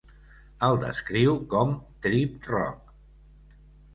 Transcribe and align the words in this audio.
El 0.67 0.77
descriu 0.83 1.35
com 1.51 1.75
"trip 2.07 2.49
rock". 2.53 2.89